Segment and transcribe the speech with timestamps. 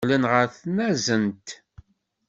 [0.03, 1.47] Qqlen ɣer tnazent.